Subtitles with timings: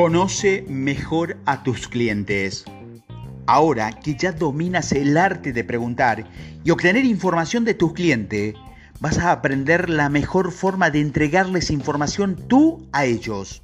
[0.00, 2.64] Conoce mejor a tus clientes.
[3.46, 6.26] Ahora que ya dominas el arte de preguntar
[6.64, 8.54] y obtener información de tus clientes,
[8.98, 13.62] vas a aprender la mejor forma de entregarles información tú a ellos.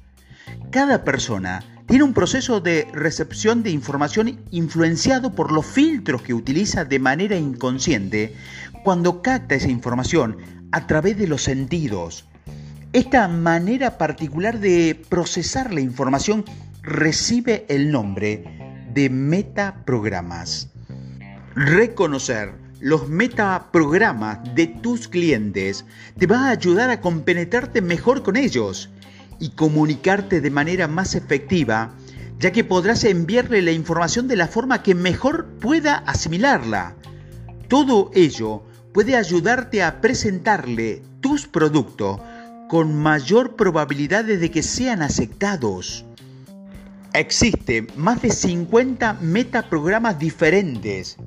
[0.69, 6.85] Cada persona tiene un proceso de recepción de información influenciado por los filtros que utiliza
[6.85, 8.35] de manera inconsciente
[8.83, 10.37] cuando capta esa información
[10.71, 12.26] a través de los sentidos.
[12.97, 16.43] Esta manera particular de procesar la información
[16.81, 18.43] recibe el nombre
[18.91, 20.69] de metaprogramas.
[21.53, 25.85] Reconocer los metaprogramas de tus clientes
[26.17, 28.89] te va a ayudar a compenetrarte mejor con ellos
[29.39, 31.93] y comunicarte de manera más efectiva,
[32.39, 36.95] ya que podrás enviarle la información de la forma que mejor pueda asimilarla.
[37.67, 42.21] Todo ello puede ayudarte a presentarle tus productos
[42.69, 46.05] con mayor probabilidad de que sean aceptados.
[47.13, 51.17] Existen más de 50 metaprogramas diferentes.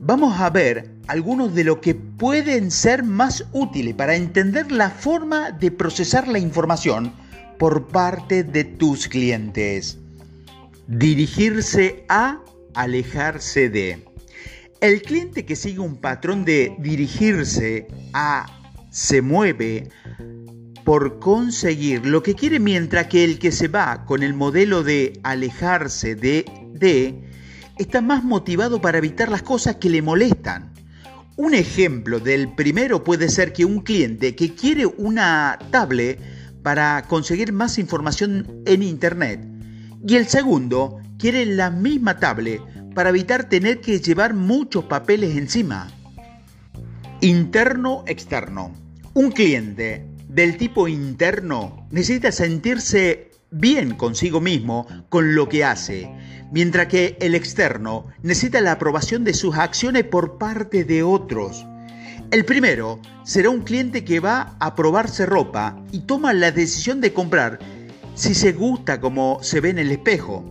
[0.00, 5.50] Vamos a ver algunos de los que pueden ser más útiles para entender la forma
[5.52, 7.12] de procesar la información
[7.58, 9.98] por parte de tus clientes.
[10.86, 12.40] Dirigirse a,
[12.74, 14.04] alejarse de.
[14.80, 18.46] El cliente que sigue un patrón de dirigirse a,
[18.90, 19.88] se mueve,
[20.86, 25.18] por conseguir lo que quiere mientras que el que se va con el modelo de
[25.24, 27.24] alejarse de, de
[27.76, 30.72] está más motivado para evitar las cosas que le molestan.
[31.34, 36.20] Un ejemplo del primero puede ser que un cliente que quiere una tablet
[36.62, 39.44] para conseguir más información en Internet
[40.06, 42.60] y el segundo quiere la misma tablet
[42.94, 45.88] para evitar tener que llevar muchos papeles encima.
[47.20, 48.72] Interno-externo.
[49.14, 56.10] Un cliente del tipo interno necesita sentirse bien consigo mismo con lo que hace,
[56.52, 61.64] mientras que el externo necesita la aprobación de sus acciones por parte de otros.
[62.30, 67.14] El primero será un cliente que va a probarse ropa y toma la decisión de
[67.14, 67.58] comprar
[68.14, 70.44] si se gusta como se ve en el espejo.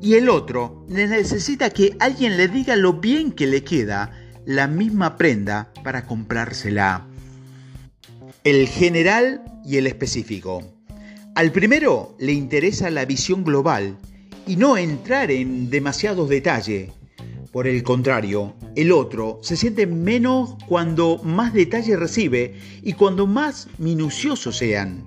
[0.00, 4.12] Y el otro necesita que alguien le diga lo bien que le queda
[4.46, 7.06] la misma prenda para comprársela
[8.46, 10.62] el general y el específico.
[11.34, 13.98] Al primero le interesa la visión global
[14.46, 16.92] y no entrar en demasiados detalles.
[17.50, 23.66] Por el contrario, el otro se siente menos cuando más detalles recibe y cuando más
[23.78, 25.02] minuciosos sean.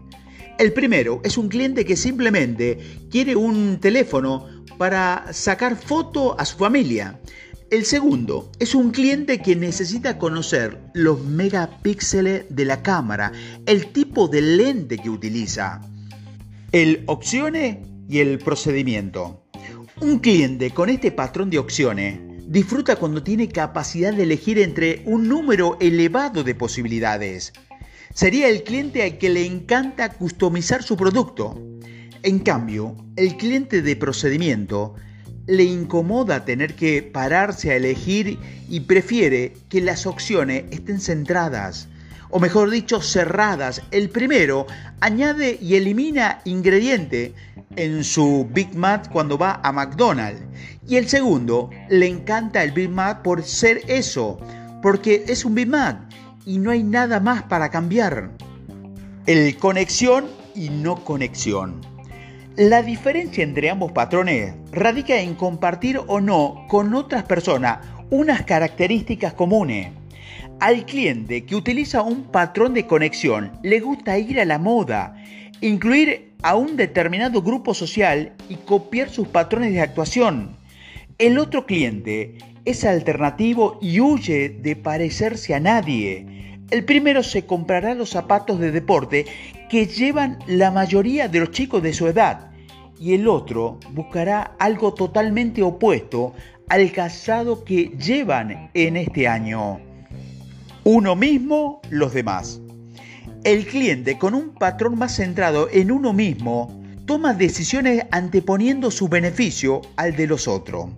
[0.57, 2.77] El primero es un cliente que simplemente
[3.09, 7.17] quiere un teléfono para sacar foto a su familia
[7.71, 13.31] el segundo es un cliente que necesita conocer los megapíxeles de la cámara,
[13.65, 15.81] el tipo de lente que utiliza,
[16.71, 19.45] el opciones y el procedimiento.
[20.01, 25.27] Un cliente con este patrón de opciones disfruta cuando tiene capacidad de elegir entre un
[25.27, 27.53] número elevado de posibilidades.
[28.15, 31.61] Sería el cliente al que le encanta customizar su producto.
[32.23, 34.95] En cambio, el cliente de procedimiento
[35.49, 38.37] le incomoda tener que pararse a elegir
[38.69, 41.87] y prefiere que las opciones estén centradas,
[42.29, 43.81] o mejor dicho, cerradas.
[43.89, 44.67] El primero
[44.99, 47.33] añade y elimina ingrediente
[47.75, 50.43] en su Big Mac cuando va a McDonald's.
[50.87, 54.39] Y el segundo le encanta el Big Mac por ser eso,
[54.83, 55.97] porque es un Big Mac
[56.45, 58.29] y no hay nada más para cambiar.
[59.25, 61.88] El conexión y no conexión.
[62.59, 67.77] La diferencia entre ambos patrones radica en compartir o no con otras personas
[68.09, 69.93] unas características comunes.
[70.59, 75.15] Al cliente que utiliza un patrón de conexión le gusta ir a la moda,
[75.61, 80.57] incluir a un determinado grupo social y copiar sus patrones de actuación.
[81.17, 86.57] El otro cliente es alternativo y huye de parecerse a nadie.
[86.71, 89.25] El primero se comprará los zapatos de deporte
[89.69, 92.48] que llevan la mayoría de los chicos de su edad
[92.99, 96.33] y el otro buscará algo totalmente opuesto
[96.67, 99.79] al casado que llevan en este año.
[100.83, 102.59] Uno mismo, los demás.
[103.43, 109.81] El cliente con un patrón más centrado en uno mismo toma decisiones anteponiendo su beneficio
[109.95, 110.89] al de los otros.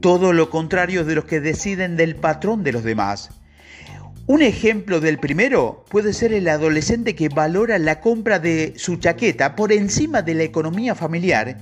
[0.00, 3.30] Todo lo contrario de los que deciden del patrón de los demás.
[4.26, 9.56] Un ejemplo del primero puede ser el adolescente que valora la compra de su chaqueta
[9.56, 11.56] por encima de la economía familiar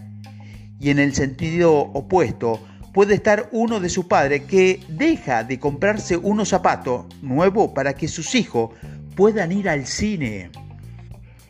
[0.79, 2.61] y en el sentido opuesto
[2.93, 8.09] puede estar uno de sus padres que deja de comprarse unos zapatos nuevos para que
[8.09, 8.71] sus hijos
[9.17, 10.51] puedan ir al cine.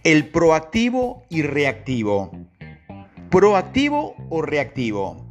[0.04, 2.30] El proactivo y reactivo.
[3.30, 5.29] ¿Proactivo o reactivo?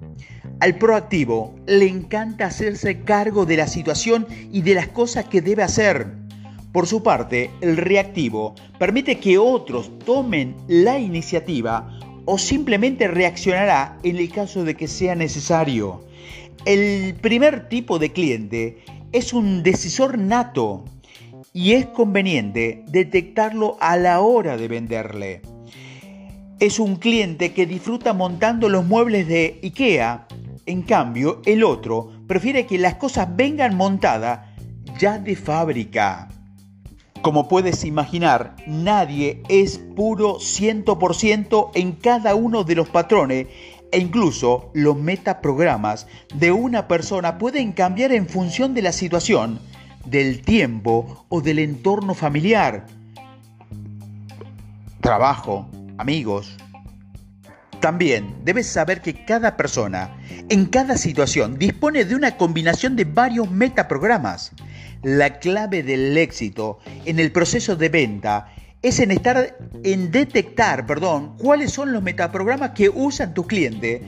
[0.60, 5.64] Al proactivo le encanta hacerse cargo de la situación y de las cosas que debe
[5.64, 6.08] hacer.
[6.74, 14.18] Por su parte, el reactivo permite que otros tomen la iniciativa o simplemente reaccionará en
[14.18, 16.06] el caso de que sea necesario.
[16.66, 18.84] El primer tipo de cliente
[19.14, 20.84] es un decisor nato
[21.54, 25.42] y es conveniente detectarlo a la hora de venderle.
[26.60, 30.28] Es un cliente que disfruta montando los muebles de IKEA,
[30.70, 34.48] en cambio el otro prefiere que las cosas vengan montadas
[35.00, 36.30] ya de fábrica.
[37.22, 43.48] Como puedes imaginar, nadie es puro 100% en cada uno de los patrones
[43.92, 49.60] e incluso los metaprogramas de una persona pueden cambiar en función de la situación
[50.06, 52.86] del tiempo o del entorno familiar,
[55.02, 55.68] trabajo,
[55.98, 56.56] amigos.
[57.80, 60.18] También debes saber que cada persona
[60.50, 64.52] en cada situación dispone de una combinación de varios metaprogramas.
[65.02, 71.38] La clave del éxito en el proceso de venta es en estar en detectar, perdón,
[71.38, 74.02] cuáles son los metaprogramas que usan tu cliente,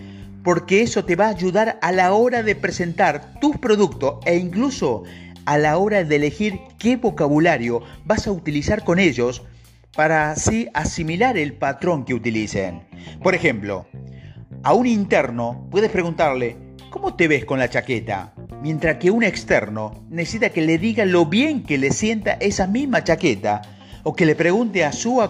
[0.43, 5.03] porque eso te va a ayudar a la hora de presentar tus productos e incluso
[5.45, 9.43] a la hora de elegir qué vocabulario vas a utilizar con ellos
[9.95, 12.83] para así asimilar el patrón que utilicen.
[13.21, 13.87] Por ejemplo,
[14.63, 16.57] a un interno puedes preguntarle,
[16.89, 18.33] ¿cómo te ves con la chaqueta?
[18.61, 23.03] Mientras que un externo necesita que le diga lo bien que le sienta esa misma
[23.03, 23.61] chaqueta
[24.03, 25.21] o que le pregunte a su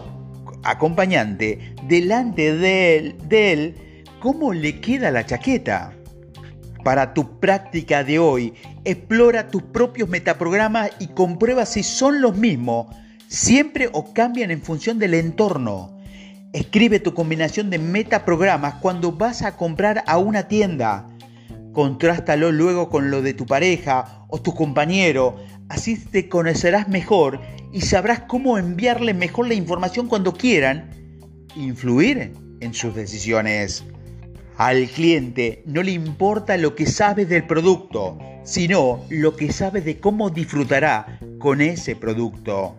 [0.63, 3.75] acompañante delante de él, de él
[4.19, 5.93] cómo le queda la chaqueta.
[6.83, 8.53] Para tu práctica de hoy,
[8.83, 12.87] explora tus propios metaprogramas y comprueba si son los mismos
[13.31, 15.97] siempre o cambian en función del entorno.
[16.51, 21.07] Escribe tu combinación de metaprogramas cuando vas a comprar a una tienda.
[21.71, 25.37] Contrástalo luego con lo de tu pareja o tu compañero.
[25.69, 27.39] Así te conocerás mejor
[27.71, 30.89] y sabrás cómo enviarle mejor la información cuando quieran
[31.55, 33.85] influir en sus decisiones.
[34.57, 40.01] Al cliente no le importa lo que sabe del producto, sino lo que sabe de
[40.01, 42.75] cómo disfrutará con ese producto.